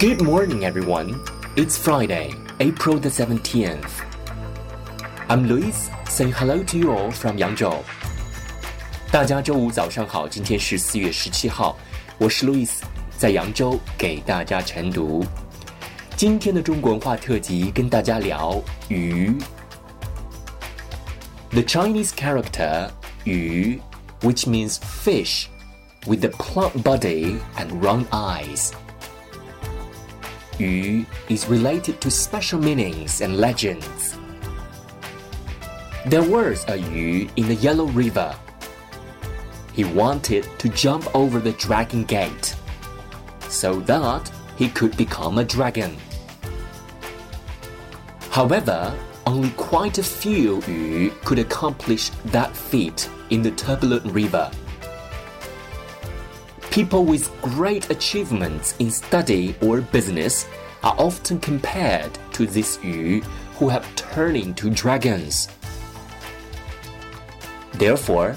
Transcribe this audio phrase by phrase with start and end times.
[0.00, 1.20] Good morning, everyone.
[1.56, 4.00] It's Friday, April the 17th.
[5.28, 7.82] I'm Lewis, saying hello to you all from Yangzhou.
[9.12, 11.76] 大家周五早上好，今天是四月十七号，
[12.16, 12.46] 我是
[21.62, 22.88] Chinese character
[23.24, 23.78] 鱼
[24.22, 25.48] ，which means fish,
[26.06, 28.70] with the plump body and round eyes。
[30.58, 34.18] Yu is related to special meanings and legends.
[36.06, 38.34] There was a Yu in the Yellow River.
[39.72, 42.54] He wanted to jump over the dragon gate
[43.48, 45.96] so that he could become a dragon.
[48.30, 48.94] However,
[49.26, 54.50] only quite a few Yu could accomplish that feat in the turbulent river.
[56.80, 60.48] People with great achievements in study or business
[60.82, 63.20] are often compared to these Yu
[63.58, 65.48] who have turned into dragons.
[67.74, 68.34] Therefore,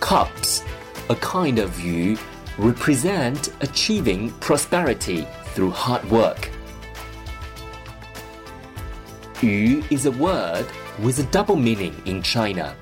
[0.00, 0.64] Carps,
[1.08, 2.18] a kind of Yu,
[2.58, 6.50] represent achieving prosperity through hard work.
[9.40, 10.66] Yu is a word
[10.98, 12.74] with a double meaning in China.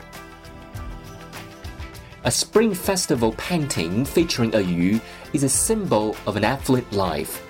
[2.24, 5.00] A spring festival painting featuring a yu
[5.32, 7.44] is a symbol of an affluent life.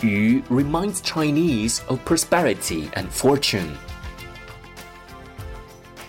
[0.00, 3.76] Yu reminds Chinese of prosperity and fortune.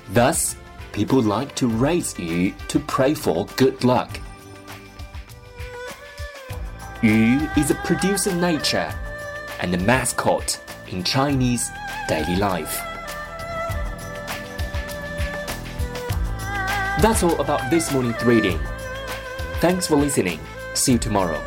[0.10, 0.56] Thus,
[0.92, 4.20] people like to raise yu to pray for good luck.
[7.02, 8.94] Yu is a producer nature
[9.60, 11.72] and a mascot in Chinese
[12.08, 12.87] daily life.
[17.00, 18.60] That's all about this morning's reading.
[19.60, 20.40] Thanks for listening.
[20.74, 21.40] See you tomorrow.